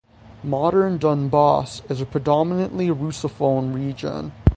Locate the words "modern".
0.43-0.97